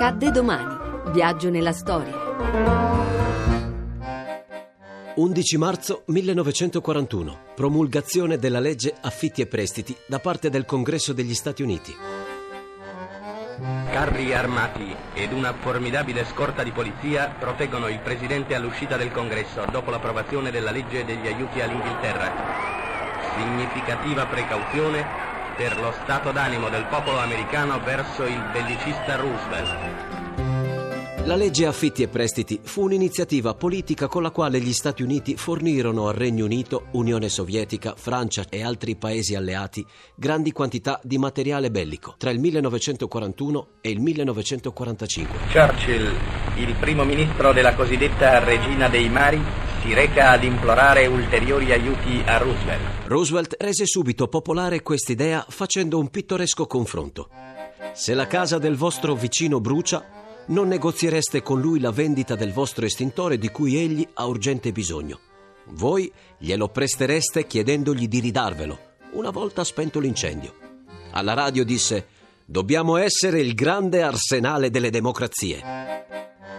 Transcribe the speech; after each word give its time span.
Accadde 0.00 0.30
domani. 0.30 1.10
Viaggio 1.10 1.50
nella 1.50 1.72
storia. 1.72 2.14
11 5.16 5.58
marzo 5.58 6.04
1941. 6.06 7.38
Promulgazione 7.56 8.36
della 8.36 8.60
legge 8.60 8.94
affitti 9.00 9.40
e 9.40 9.48
prestiti 9.48 9.96
da 10.06 10.20
parte 10.20 10.50
del 10.50 10.66
Congresso 10.66 11.12
degli 11.12 11.34
Stati 11.34 11.64
Uniti. 11.64 11.92
Carri 13.90 14.32
armati 14.32 14.94
ed 15.14 15.32
una 15.32 15.52
formidabile 15.52 16.24
scorta 16.26 16.62
di 16.62 16.70
polizia 16.70 17.34
proteggono 17.36 17.88
il 17.88 17.98
Presidente 17.98 18.54
all'uscita 18.54 18.96
del 18.96 19.10
Congresso 19.10 19.64
dopo 19.72 19.90
l'approvazione 19.90 20.52
della 20.52 20.70
legge 20.70 21.04
degli 21.04 21.26
aiuti 21.26 21.60
all'Inghilterra. 21.60 22.30
Significativa 23.36 24.26
precauzione 24.26 25.27
per 25.58 25.76
lo 25.80 25.92
stato 26.04 26.30
d'animo 26.30 26.68
del 26.68 26.86
popolo 26.86 27.18
americano 27.18 27.80
verso 27.82 28.22
il 28.22 28.40
bellicista 28.52 29.16
Roosevelt. 29.16 30.18
La 31.24 31.34
legge 31.34 31.66
affitti 31.66 32.04
e 32.04 32.08
prestiti 32.08 32.60
fu 32.62 32.84
un'iniziativa 32.84 33.52
politica 33.54 34.06
con 34.06 34.22
la 34.22 34.30
quale 34.30 34.60
gli 34.60 34.72
Stati 34.72 35.02
Uniti 35.02 35.36
fornirono 35.36 36.06
al 36.06 36.14
Regno 36.14 36.44
Unito, 36.44 36.86
Unione 36.92 37.28
Sovietica, 37.28 37.94
Francia 37.96 38.44
e 38.48 38.62
altri 38.62 38.94
paesi 38.94 39.34
alleati 39.34 39.84
grandi 40.14 40.52
quantità 40.52 41.00
di 41.02 41.18
materiale 41.18 41.72
bellico 41.72 42.14
tra 42.16 42.30
il 42.30 42.38
1941 42.38 43.68
e 43.80 43.90
il 43.90 44.00
1945. 44.00 45.38
Churchill, 45.52 46.14
il 46.54 46.74
primo 46.78 47.04
ministro 47.04 47.52
della 47.52 47.74
cosiddetta 47.74 48.42
Regina 48.42 48.88
dei 48.88 49.08
Mari, 49.10 49.57
si 49.82 49.94
reca 49.94 50.30
ad 50.30 50.44
implorare 50.44 51.06
ulteriori 51.06 51.72
aiuti 51.72 52.22
a 52.26 52.38
Roosevelt. 52.38 53.06
Roosevelt 53.06 53.56
rese 53.58 53.86
subito 53.86 54.28
popolare 54.28 54.82
quest'idea 54.82 55.44
facendo 55.48 55.98
un 55.98 56.08
pittoresco 56.08 56.66
confronto. 56.66 57.28
Se 57.92 58.14
la 58.14 58.26
casa 58.26 58.58
del 58.58 58.76
vostro 58.76 59.14
vicino 59.14 59.60
brucia, 59.60 60.44
non 60.46 60.68
negoziereste 60.68 61.42
con 61.42 61.60
lui 61.60 61.78
la 61.80 61.90
vendita 61.90 62.34
del 62.34 62.52
vostro 62.52 62.86
estintore 62.86 63.38
di 63.38 63.48
cui 63.50 63.76
egli 63.76 64.06
ha 64.14 64.26
urgente 64.26 64.72
bisogno. 64.72 65.20
Voi 65.70 66.10
glielo 66.38 66.68
prestereste 66.68 67.46
chiedendogli 67.46 68.08
di 68.08 68.20
ridarvelo, 68.20 68.78
una 69.12 69.30
volta 69.30 69.64
spento 69.64 70.00
l'incendio. 70.00 70.54
Alla 71.12 71.34
radio 71.34 71.64
disse: 71.64 72.06
Dobbiamo 72.44 72.96
essere 72.96 73.40
il 73.40 73.54
grande 73.54 74.02
arsenale 74.02 74.70
delle 74.70 74.90
democrazie. 74.90 76.06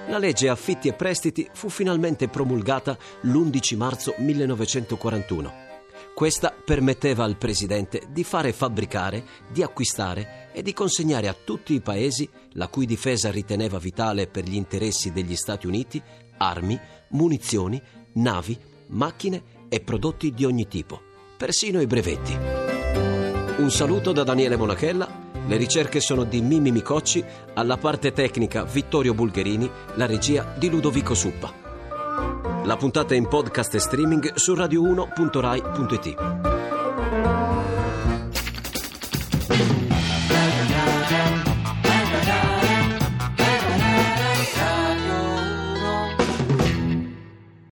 La 0.10 0.18
legge 0.18 0.50
affitti 0.50 0.88
e 0.88 0.94
prestiti 0.94 1.48
fu 1.54 1.70
finalmente 1.70 2.30
promulgata 2.30 2.98
l'11 3.22 3.78
marzo 3.78 4.16
1941. 4.18 5.68
Questa 6.16 6.52
permetteva 6.52 7.24
al 7.24 7.38
Presidente 7.38 8.08
di 8.10 8.24
fare 8.24 8.52
fabbricare, 8.52 9.24
di 9.52 9.62
acquistare 9.62 10.50
e 10.52 10.64
di 10.64 10.74
consegnare 10.74 11.28
a 11.28 11.36
tutti 11.36 11.76
i 11.76 11.82
paesi, 11.82 12.28
la 12.54 12.68
cui 12.70 12.88
difesa 12.88 13.30
riteneva 13.30 13.78
vitale 13.78 14.26
per 14.26 14.46
gli 14.46 14.56
interessi 14.56 15.12
degli 15.12 15.36
Stati 15.36 15.68
Uniti, 15.68 16.02
armi, 16.38 16.78
munizioni, 17.10 17.80
navi, 18.14 18.58
macchine 18.88 19.44
e 19.70 19.80
prodotti 19.80 20.34
di 20.34 20.44
ogni 20.44 20.68
tipo, 20.68 21.00
persino 21.38 21.82
i 21.82 21.86
brevetti. 21.86 22.59
Un 23.60 23.70
saluto 23.70 24.12
da 24.12 24.24
Daniele 24.24 24.56
Monachella 24.56 25.28
le 25.50 25.58
ricerche 25.58 26.00
sono 26.00 26.26
di 26.26 26.42
Mimi 26.42 26.72
Micocci, 26.72 27.26
alla 27.56 27.78
parte 27.78 28.12
tecnica 28.12 28.66
Vittorio 28.66 29.16
Bulgherini, 29.16 29.68
la 29.96 30.06
regia 30.06 30.54
di 30.56 30.70
Ludovico 30.70 31.16
Suppa. 31.16 31.52
La 32.64 32.78
puntata 32.78 33.16
è 33.16 33.18
in 33.18 33.28
podcast 33.28 33.74
e 33.74 33.80
streaming 33.80 34.36
su 34.36 34.54
radio1.rai.it. 34.54 36.49